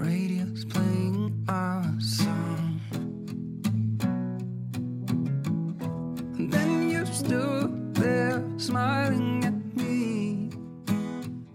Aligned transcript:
radio's 0.00 0.64
playing 0.64 1.44
our 1.48 1.84
song. 2.00 2.80
And 6.38 6.50
then 6.50 6.88
you 6.90 7.04
stood 7.04 7.94
there 7.94 8.42
smiling 8.56 9.44
at 9.44 9.76
me 9.76 10.48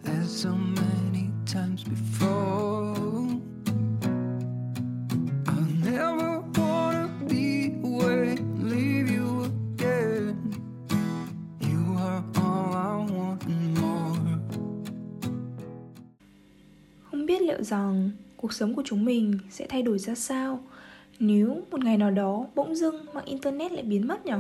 as 0.06 0.42
so 0.42 0.54
many 0.54 1.32
times 1.46 1.84
before. 1.84 2.94
I'll 5.48 5.72
never 5.82 6.42
wanna 6.56 7.10
be 7.28 7.74
away, 7.84 8.36
leave 8.60 9.10
you 9.10 9.46
again. 9.46 10.38
You 11.62 11.96
are 11.98 12.24
all 12.38 12.74
I 12.74 13.12
want 13.12 13.44
and 13.46 13.78
more. 13.80 14.38
Không 17.10 17.26
biết 17.26 17.42
liệu 17.42 17.64
rằng 17.64 18.12
cuộc 18.46 18.54
sống 18.54 18.76
của 18.76 18.84
chúng 18.86 19.06
mình 19.06 19.38
sẽ 19.50 19.66
thay 19.70 19.82
đổi 19.82 20.00
ra 20.00 20.16
sao 20.16 20.60
nếu 21.20 21.62
một 21.72 21.84
ngày 21.84 21.98
nào 21.98 22.12
đó 22.12 22.46
bỗng 22.56 22.76
dưng 22.76 23.06
mạng 23.14 23.26
internet 23.26 23.72
lại 23.72 23.84
biến 23.84 24.08
mất 24.08 24.26
nhỉ? 24.26 24.34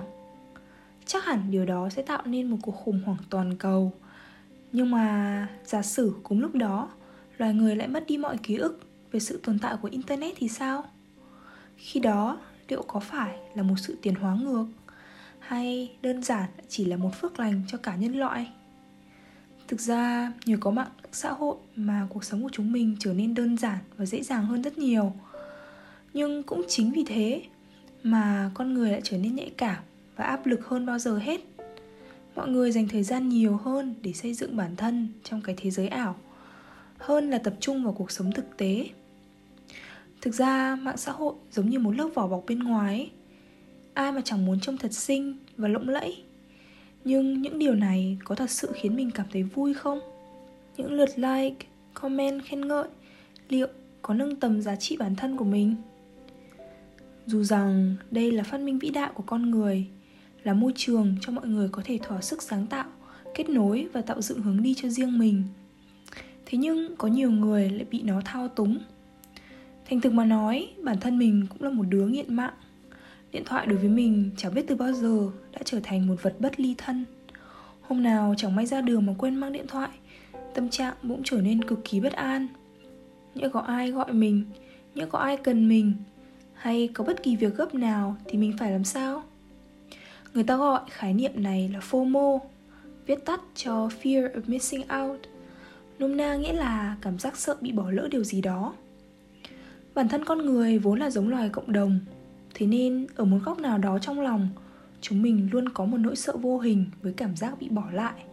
Chắc 1.06 1.25
hẳn 1.25 1.52
điều 1.52 1.66
đó 1.66 1.89
sẽ 1.89 2.02
tạo 2.02 2.22
nên 2.25 2.47
một 2.47 2.58
cuộc 2.62 2.72
khủng 2.72 3.02
hoảng 3.06 3.17
toàn 3.30 3.58
cầu. 3.58 3.94
Nhưng 4.72 4.92
mà 4.92 5.47
giả 5.66 5.81
sử 5.81 6.16
cùng 6.23 6.39
lúc 6.39 6.56
đó, 6.56 6.89
loài 7.38 7.53
người 7.53 7.75
lại 7.75 7.88
mất 7.88 8.03
đi 8.08 8.17
mọi 8.17 8.38
ký 8.38 8.56
ức 8.56 8.80
về 9.12 9.20
sự 9.20 9.39
tồn 9.44 9.59
tại 9.59 9.75
của 9.81 9.89
internet 9.92 10.34
thì 10.38 10.47
sao? 10.47 10.84
Khi 11.78 12.00
đó, 12.00 12.38
liệu 12.67 12.81
có 12.81 13.00
phải 13.00 13.38
là 13.56 13.64
một 13.64 13.75
sự 13.78 13.97
tiến 14.02 14.16
hóa 14.16 14.36
ngược 14.36 14.66
hay 15.40 15.97
đơn 16.02 16.23
giản 16.23 16.50
chỉ 16.67 16.86
là 16.86 16.97
một 16.97 17.12
phước 17.22 17.40
lành 17.40 17.62
cho 17.67 17.78
cả 17.78 17.95
nhân 17.95 18.16
loại? 18.16 18.52
Thực 19.68 19.80
ra, 19.80 20.34
nhờ 20.46 20.58
có 20.60 20.72
mạng 20.72 20.92
xã 21.12 21.32
hội 21.32 21.56
mà 21.76 22.08
cuộc 22.10 22.24
sống 22.24 22.44
của 22.44 22.50
chúng 22.52 22.72
mình 22.72 22.96
trở 23.00 23.14
nên 23.14 23.36
đơn 23.36 23.58
giản 23.58 23.78
và 23.98 24.06
dễ 24.06 24.24
dàng 24.24 24.46
hơn 24.46 24.62
rất 24.62 24.78
nhiều. 24.78 25.14
Nhưng 26.14 26.44
cũng 26.44 26.66
chính 26.68 26.92
vì 26.92 27.04
thế 27.08 27.42
mà 28.04 28.52
con 28.54 28.74
người 28.74 28.92
lại 28.92 29.02
trở 29.04 29.18
nên 29.18 29.36
nhạy 29.36 29.52
cảm 29.58 29.84
và 30.16 30.26
áp 30.26 30.46
lực 30.46 30.68
hơn 30.68 30.86
bao 30.86 31.00
giờ 31.00 31.18
hết. 31.18 31.42
Mọi 32.36 32.50
người 32.50 32.72
dành 32.72 32.88
thời 32.88 33.04
gian 33.04 33.30
nhiều 33.30 33.58
hơn 33.58 33.96
để 34.02 34.14
xây 34.14 34.34
dựng 34.34 34.58
bản 34.58 34.76
thân 34.76 35.08
trong 35.24 35.42
cái 35.42 35.56
thế 35.58 35.72
giới 35.72 35.88
ảo 35.88 36.16
hơn 36.98 37.30
là 37.30 37.38
tập 37.38 37.54
trung 37.60 37.84
vào 37.84 37.94
cuộc 37.94 38.12
sống 38.12 38.32
thực 38.32 38.58
tế. 38.58 38.90
Thực 40.22 40.34
ra, 40.36 40.76
mạng 40.76 40.98
xã 40.98 41.12
hội 41.12 41.34
giống 41.52 41.70
như 41.70 41.80
một 41.80 41.92
lớp 41.92 42.10
vỏ 42.16 42.28
bọc 42.28 42.44
bên 42.48 42.60
ngoài 42.60 43.12
Ai 43.96 44.12
mà 44.12 44.22
chẳng 44.22 44.46
muốn 44.46 44.60
trông 44.60 44.78
thật 44.78 44.94
xinh 44.94 45.38
và 45.58 45.68
lộng 45.68 45.90
lẫy 45.90 46.24
nhưng 47.06 47.42
những 47.42 47.59
điều 47.59 47.75
này 47.75 48.17
có 48.23 48.36
thật 48.36 48.50
sự 48.50 48.72
khiến 48.73 48.95
mình 48.95 49.11
cảm 49.11 49.25
thấy 49.31 49.44
vui 49.44 49.73
không? 49.73 50.00
Những 50.78 50.94
lượt 50.94 51.09
like, 51.16 51.66
comment 51.94 52.44
khen 52.44 52.67
ngợi, 52.67 52.88
liệu 53.50 53.67
có 54.02 54.14
nâng 54.14 54.36
tầm 54.36 54.62
giá 54.62 54.75
trị 54.75 54.97
bản 54.97 55.16
thân 55.16 55.38
của 55.38 55.45
mình? 55.45 55.75
Dù 57.25 57.44
rằng 57.44 57.95
đây 58.12 58.31
là 58.31 58.44
phát 58.44 58.59
minh 58.59 58.80
vĩ 58.80 58.89
đại 58.89 59.12
của 59.14 59.23
con 59.25 59.52
người, 59.52 59.88
là 60.44 60.53
môi 60.53 60.74
trường 60.75 61.16
cho 61.22 61.31
mọi 61.31 61.47
người 61.47 61.69
có 61.69 61.81
thể 61.85 62.00
thỏa 62.03 62.22
sức 62.22 62.44
sáng 62.44 62.68
tạo, 62.68 62.85
kết 63.35 63.50
nối 63.50 63.88
và 63.94 64.01
tạo 64.01 64.22
dựng 64.22 64.41
hướng 64.41 64.63
đi 64.63 64.74
cho 64.74 64.90
riêng 64.90 65.18
mình. 65.18 65.44
Thế 66.46 66.57
nhưng 66.57 66.96
có 66.96 67.07
nhiều 67.07 67.31
người 67.31 67.69
lại 67.69 67.85
bị 67.91 68.01
nó 68.01 68.22
thao 68.25 68.47
túng. 68.47 68.78
Thành 69.90 70.01
thực 70.01 70.13
mà 70.13 70.25
nói, 70.25 70.69
bản 70.84 71.00
thân 71.00 71.19
mình 71.19 71.46
cũng 71.50 71.63
là 71.63 71.69
một 71.69 71.85
đứa 71.90 72.07
nghiện 72.07 72.35
mạng. 72.35 72.53
Điện 73.35 73.44
thoại 73.46 73.66
đối 73.66 73.78
với 73.78 73.90
mình 73.90 74.31
chẳng 74.38 74.53
biết 74.53 74.66
từ 74.68 74.75
bao 74.75 74.94
giờ 74.94 75.29
đã 75.51 75.59
trở 75.66 75.79
thành 75.84 76.07
một 76.07 76.16
vật 76.22 76.35
bất 76.40 76.59
ly 76.59 76.75
thân. 76.78 77.06
Hôm 77.81 78.03
nào 78.03 78.34
chẳng 78.38 78.56
may 78.56 78.66
ra 78.66 78.81
đường 78.81 79.06
mà 79.06 79.13
quên 79.18 79.35
mang 79.35 79.51
điện 79.51 79.68
thoại, 79.68 79.90
Tâm 80.53 80.69
trạng 80.69 80.94
bỗng 81.03 81.22
trở 81.23 81.41
nên 81.41 81.63
cực 81.63 81.79
kỳ 81.84 82.00
bất 82.00 82.13
an. 82.13 82.47
Nhỡ 83.35 83.50
có 83.50 83.59
ai 83.59 83.91
gọi 83.91 84.13
mình, 84.13 84.45
Nhỡ 84.95 85.06
có 85.06 85.19
ai 85.19 85.38
cần 85.38 85.69
mình, 85.69 85.94
Hay 86.53 86.90
có 86.94 87.03
bất 87.03 87.24
kỳ 87.24 87.35
việc 87.35 87.56
gấp 87.56 87.75
nào 87.75 88.16
thì 88.25 88.38
mình 88.38 88.57
phải 88.57 88.72
làm 88.72 88.84
sao? 88.84 89.24
Người 90.34 90.44
ta 90.44 90.57
gọi 90.57 90.81
khái 90.90 91.13
niệm 91.13 91.31
này 91.35 91.69
là 91.74 91.79
FOMO, 91.79 92.40
Viết 93.06 93.25
tắt 93.25 93.41
cho 93.56 93.90
Fear 94.01 94.31
of 94.31 94.41
Missing 94.47 94.84
Out, 95.01 95.19
Nôm 96.00 96.18
na 96.18 96.35
nghĩa 96.35 96.53
là 96.53 96.95
cảm 97.01 97.19
giác 97.19 97.38
sợ 97.38 97.56
bị 97.62 97.72
bỏ 97.72 97.91
lỡ 97.91 98.07
điều 98.12 98.24
gì 98.24 98.41
đó. 98.41 98.74
Bản 99.94 100.09
thân 100.09 100.25
con 100.25 100.45
người 100.45 100.78
vốn 100.78 101.00
là 101.00 101.09
giống 101.09 101.29
loài 101.29 101.50
cộng 101.50 101.74
đồng 101.74 102.00
Thế 102.58 102.66
nên, 102.66 103.08
ở 103.16 103.26
một 103.26 103.38
góc 103.46 103.60
nào 103.60 103.78
đó 103.78 104.00
trong 104.00 104.22
lòng, 104.22 104.50
Chúng 105.02 105.22
mình 105.22 105.50
luôn 105.52 105.70
có 105.70 105.86
một 105.86 105.98
nỗi 105.98 106.16
sợ 106.16 106.38
vô 106.38 106.60
hình 106.60 106.86
với 107.02 107.14
cảm 107.14 107.36
giác 107.36 107.60
bị 107.60 107.70
bỏ 107.70 107.84
lại. 107.92 108.24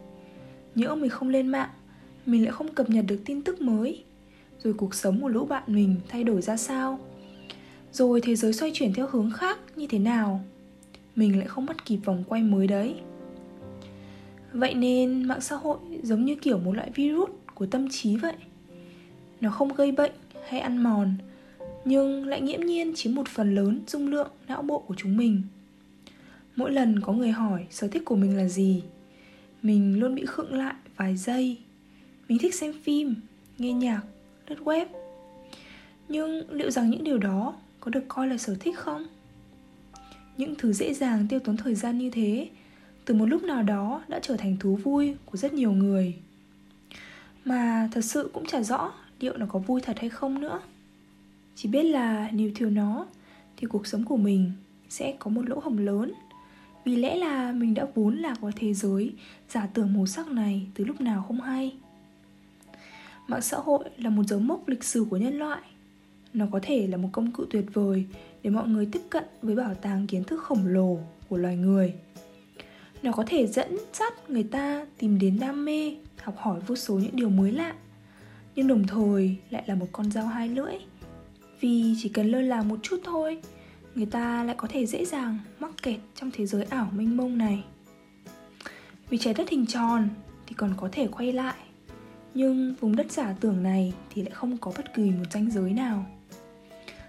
Nhỡ 0.75 0.95
mình 0.95 1.09
không 1.09 1.29
lên 1.29 1.47
mạng, 1.47 1.69
Mình 2.25 2.43
lại 2.43 2.51
không 2.51 2.73
cập 2.73 2.89
nhật 2.89 3.05
được 3.07 3.21
tin 3.25 3.41
tức 3.41 3.61
mới. 3.61 4.03
Rồi 4.63 4.73
cuộc 4.73 4.95
sống 4.95 5.21
của 5.21 5.27
lũ 5.27 5.45
bạn 5.45 5.63
mình 5.67 5.95
thay 6.09 6.23
đổi 6.23 6.41
ra 6.41 6.57
sao? 6.57 6.99
Rồi 7.91 8.21
thế 8.21 8.35
giới 8.35 8.53
xoay 8.53 8.71
chuyển 8.73 8.93
theo 8.93 9.07
hướng 9.07 9.31
khác 9.31 9.59
như 9.75 9.87
thế 9.87 9.99
nào? 9.99 10.41
Mình 11.15 11.39
lại 11.39 11.47
không 11.47 11.65
bắt 11.65 11.85
kịp 11.85 11.97
vòng 11.97 12.23
quay 12.27 12.43
mới 12.43 12.67
đấy. 12.67 12.95
Vậy 14.53 14.73
nên 14.73 15.23
mạng 15.23 15.41
xã 15.41 15.55
hội 15.55 15.77
giống 16.03 16.25
như 16.25 16.35
kiểu 16.35 16.57
một 16.57 16.71
loại 16.71 16.91
virus 16.95 17.29
của 17.53 17.65
tâm 17.65 17.87
trí 17.91 18.17
vậy. 18.17 18.35
Nó 19.41 19.49
không 19.49 19.75
gây 19.75 19.91
bệnh 19.91 20.11
hay 20.47 20.59
ăn 20.59 20.83
mòn 20.83 21.13
nhưng 21.85 22.25
lại 22.25 22.41
nghiễm 22.41 22.61
nhiên 22.61 22.93
chiếm 22.95 23.15
một 23.15 23.27
phần 23.27 23.55
lớn 23.55 23.81
dung 23.87 24.07
lượng 24.07 24.31
não 24.47 24.61
bộ 24.61 24.79
của 24.79 24.95
chúng 24.97 25.17
mình. 25.17 25.41
Mỗi 26.55 26.71
lần 26.71 26.99
có 27.01 27.13
người 27.13 27.31
hỏi 27.31 27.65
sở 27.69 27.87
thích 27.87 28.01
của 28.05 28.15
mình 28.15 28.37
là 28.37 28.47
gì, 28.47 28.83
mình 29.61 29.99
luôn 29.99 30.15
bị 30.15 30.25
khựng 30.25 30.53
lại 30.53 30.73
vài 30.97 31.17
giây. 31.17 31.57
Mình 32.29 32.37
thích 32.37 32.55
xem 32.55 32.73
phim, 32.83 33.15
nghe 33.57 33.73
nhạc, 33.73 34.01
lướt 34.47 34.57
web. 34.63 34.85
Nhưng 36.07 36.51
liệu 36.51 36.71
rằng 36.71 36.89
những 36.89 37.03
điều 37.03 37.17
đó 37.17 37.55
có 37.79 37.91
được 37.91 38.03
coi 38.07 38.27
là 38.27 38.37
sở 38.37 38.55
thích 38.59 38.77
không? 38.77 39.07
Những 40.37 40.55
thứ 40.57 40.73
dễ 40.73 40.93
dàng 40.93 41.27
tiêu 41.27 41.39
tốn 41.39 41.57
thời 41.57 41.75
gian 41.75 41.97
như 41.97 42.09
thế, 42.09 42.49
từ 43.05 43.13
một 43.13 43.25
lúc 43.25 43.43
nào 43.43 43.63
đó 43.63 44.03
đã 44.07 44.19
trở 44.19 44.37
thành 44.37 44.57
thú 44.59 44.75
vui 44.75 45.15
của 45.25 45.37
rất 45.37 45.53
nhiều 45.53 45.71
người. 45.71 46.15
Mà 47.45 47.89
thật 47.91 48.01
sự 48.01 48.29
cũng 48.33 48.45
chả 48.45 48.63
rõ 48.63 48.93
liệu 49.19 49.37
nó 49.37 49.45
có 49.49 49.59
vui 49.59 49.81
thật 49.81 49.99
hay 49.99 50.09
không 50.09 50.41
nữa 50.41 50.61
chỉ 51.55 51.69
biết 51.69 51.83
là 51.83 52.29
nếu 52.33 52.51
thiếu 52.55 52.69
nó, 52.69 53.07
thì 53.57 53.67
cuộc 53.67 53.87
sống 53.87 54.05
của 54.05 54.17
mình 54.17 54.51
sẽ 54.89 55.15
có 55.19 55.31
một 55.31 55.49
lỗ 55.49 55.59
hổng 55.59 55.77
lớn. 55.77 56.13
Vì 56.85 56.95
lẽ 56.95 57.15
là 57.15 57.51
mình 57.51 57.73
đã 57.73 57.85
vốn 57.95 58.17
lạc 58.17 58.41
vào 58.41 58.51
thế 58.55 58.73
giới, 58.73 59.13
giả 59.49 59.67
tưởng 59.73 59.93
màu 59.93 60.05
sắc 60.05 60.27
này 60.27 60.67
từ 60.73 60.85
lúc 60.85 61.01
nào 61.01 61.25
không 61.27 61.41
hay. 61.41 61.75
Mạng 63.27 63.41
xã 63.41 63.57
hội 63.57 63.89
là 63.97 64.09
một 64.09 64.23
dấu 64.23 64.39
mốc 64.39 64.67
lịch 64.67 64.83
sử 64.83 65.05
của 65.09 65.17
nhân 65.17 65.39
loại. 65.39 65.61
Nó 66.33 66.45
có 66.51 66.59
thể 66.63 66.87
là 66.87 66.97
một 66.97 67.09
công 67.11 67.31
cụ 67.31 67.45
tuyệt 67.49 67.65
vời 67.73 68.05
để 68.43 68.49
mọi 68.49 68.67
người 68.67 68.85
tiếp 68.91 69.01
cận 69.09 69.23
với 69.41 69.55
bảo 69.55 69.73
tàng 69.73 70.07
kiến 70.07 70.23
thức 70.23 70.43
khổng 70.43 70.67
lồ 70.67 70.99
của 71.29 71.37
loài 71.37 71.57
người. 71.57 71.93
Nó 73.03 73.11
có 73.11 73.23
thể 73.27 73.47
dẫn 73.47 73.77
dắt 73.93 74.29
người 74.29 74.43
ta 74.43 74.85
tìm 74.97 75.19
đến 75.19 75.39
đam 75.39 75.65
mê, 75.65 75.95
học 76.21 76.35
hỏi 76.37 76.59
vô 76.67 76.75
số 76.75 76.95
những 76.99 77.15
điều 77.15 77.29
mới 77.29 77.51
lạ, 77.51 77.73
nhưng 78.55 78.67
đồng 78.67 78.87
thời 78.87 79.35
lại 79.49 79.63
là 79.67 79.75
một 79.75 79.87
con 79.91 80.11
dao 80.11 80.27
hai 80.27 80.49
lưỡi 80.49 80.73
vì 81.63 81.95
chỉ 82.01 82.09
cần 82.09 82.27
lơ 82.31 82.41
là 82.41 82.61
một 82.61 82.79
chút 82.81 83.01
thôi, 83.03 83.37
người 83.95 84.05
ta 84.05 84.43
lại 84.43 84.55
có 84.59 84.67
thể 84.71 84.85
dễ 84.85 85.05
dàng 85.05 85.39
mắc 85.59 85.71
kẹt 85.81 85.99
trong 86.15 86.31
thế 86.31 86.45
giới 86.45 86.63
ảo 86.63 86.89
mênh 86.95 87.17
mông 87.17 87.37
này. 87.37 87.63
Vì 89.09 89.17
trái 89.17 89.33
đất 89.33 89.49
hình 89.49 89.65
tròn 89.65 90.09
thì 90.47 90.55
còn 90.55 90.73
có 90.77 90.89
thể 90.91 91.07
quay 91.07 91.31
lại, 91.31 91.55
nhưng 92.33 92.75
vùng 92.79 92.95
đất 92.95 93.11
giả 93.11 93.35
tưởng 93.39 93.63
này 93.63 93.93
thì 94.13 94.21
lại 94.21 94.31
không 94.31 94.57
có 94.57 94.71
bất 94.77 94.93
kỳ 94.93 95.03
một 95.03 95.23
ranh 95.31 95.51
giới 95.51 95.73
nào. 95.73 96.05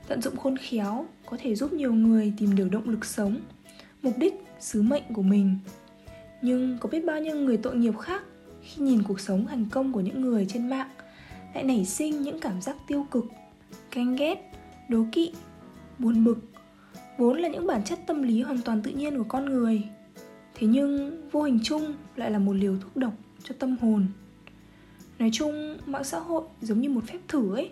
Tận 0.08 0.22
dụng 0.22 0.36
khôn 0.36 0.56
khéo 0.56 1.06
có 1.26 1.36
thể 1.40 1.54
giúp 1.54 1.72
nhiều 1.72 1.92
người 1.92 2.32
tìm 2.38 2.56
được 2.56 2.68
động 2.70 2.88
lực 2.88 3.04
sống, 3.04 3.40
mục 4.02 4.18
đích, 4.18 4.34
sứ 4.60 4.82
mệnh 4.82 5.04
của 5.14 5.22
mình. 5.22 5.58
Nhưng 6.42 6.78
có 6.80 6.88
biết 6.88 7.04
bao 7.04 7.20
nhiêu 7.20 7.36
người 7.36 7.56
tội 7.56 7.76
nghiệp 7.76 7.98
khác 7.98 8.22
khi 8.62 8.82
nhìn 8.82 9.02
cuộc 9.02 9.20
sống 9.20 9.46
thành 9.46 9.66
công 9.70 9.92
của 9.92 10.00
những 10.00 10.20
người 10.20 10.46
trên 10.48 10.70
mạng 10.70 10.90
lại 11.54 11.64
nảy 11.64 11.84
sinh 11.84 12.22
những 12.22 12.40
cảm 12.40 12.60
giác 12.60 12.76
tiêu 12.86 13.06
cực 13.10 13.24
ganh 13.94 14.16
ghét, 14.16 14.52
đố 14.88 15.04
kỵ, 15.12 15.32
buồn 15.98 16.24
bực 16.24 16.38
vốn 17.18 17.38
là 17.38 17.48
những 17.48 17.66
bản 17.66 17.84
chất 17.84 17.98
tâm 18.06 18.22
lý 18.22 18.42
hoàn 18.42 18.62
toàn 18.62 18.82
tự 18.82 18.90
nhiên 18.90 19.18
của 19.18 19.24
con 19.28 19.44
người. 19.44 19.82
Thế 20.54 20.66
nhưng 20.66 21.20
vô 21.30 21.42
hình 21.42 21.58
chung 21.62 21.94
lại 22.16 22.30
là 22.30 22.38
một 22.38 22.52
liều 22.52 22.76
thuốc 22.80 22.96
độc 22.96 23.12
cho 23.42 23.54
tâm 23.58 23.76
hồn. 23.80 24.06
nói 25.18 25.30
chung 25.32 25.78
mạng 25.86 26.04
xã 26.04 26.18
hội 26.18 26.42
giống 26.60 26.80
như 26.80 26.88
một 26.88 27.04
phép 27.06 27.18
thử 27.28 27.54
ấy 27.54 27.70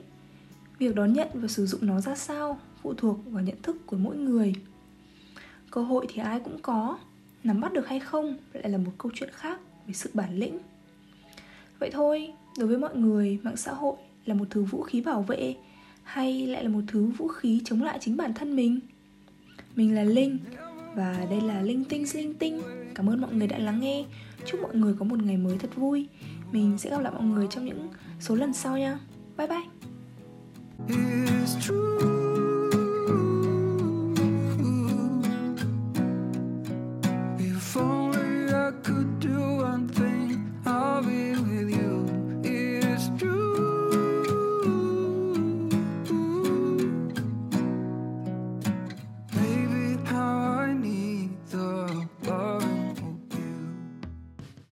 việc 0.78 0.94
đón 0.94 1.12
nhận 1.12 1.28
và 1.34 1.48
sử 1.48 1.66
dụng 1.66 1.86
nó 1.86 2.00
ra 2.00 2.14
sao 2.14 2.58
phụ 2.82 2.94
thuộc 2.94 3.18
vào 3.26 3.42
nhận 3.42 3.62
thức 3.62 3.86
của 3.86 3.96
mỗi 3.96 4.16
người 4.16 4.54
cơ 5.70 5.82
hội 5.82 6.06
thì 6.08 6.22
ai 6.22 6.40
cũng 6.40 6.58
có 6.62 6.98
nắm 7.44 7.60
bắt 7.60 7.72
được 7.72 7.88
hay 7.88 8.00
không 8.00 8.36
lại 8.52 8.68
là 8.70 8.78
một 8.78 8.92
câu 8.98 9.12
chuyện 9.14 9.30
khác 9.32 9.60
về 9.86 9.94
sự 9.94 10.10
bản 10.14 10.38
lĩnh 10.38 10.58
vậy 11.78 11.90
thôi 11.92 12.32
đối 12.58 12.68
với 12.68 12.78
mọi 12.78 12.96
người 12.96 13.38
mạng 13.42 13.56
xã 13.56 13.72
hội 13.72 13.96
là 14.24 14.34
một 14.34 14.44
thứ 14.50 14.62
vũ 14.62 14.82
khí 14.82 15.00
bảo 15.00 15.22
vệ 15.22 15.56
hay 16.02 16.46
lại 16.46 16.64
là 16.64 16.70
một 16.70 16.80
thứ 16.86 17.04
vũ 17.04 17.28
khí 17.28 17.62
chống 17.64 17.82
lại 17.82 17.98
chính 18.00 18.16
bản 18.16 18.34
thân 18.34 18.56
mình? 18.56 18.80
Mình 19.76 19.94
là 19.94 20.04
linh, 20.04 20.38
và 20.94 21.26
đây 21.30 21.40
là 21.40 21.62
linh 21.62 21.84
tinh 21.84 22.04
linh 22.14 22.34
tinh. 22.34 22.62
Cảm 22.94 23.08
ơn 23.08 23.20
mọi 23.20 23.34
người 23.34 23.46
đã 23.46 23.58
lắng 23.58 23.80
nghe. 23.80 24.04
Chúc 24.46 24.60
mọi 24.62 24.74
người 24.74 24.94
có 24.98 25.04
một 25.04 25.22
ngày 25.22 25.36
mới 25.36 25.58
thật 25.58 25.70
vui. 25.76 26.08
Mình 26.52 26.78
sẽ 26.78 26.90
gặp 26.90 27.00
lại 27.00 27.12
mọi 27.12 27.24
người 27.24 27.46
trong 27.50 27.64
những 27.64 27.88
số 28.20 28.34
lần 28.34 28.52
sau 28.52 28.78
nha. 28.78 28.98
Bye 29.36 29.46
bye. 29.46 29.62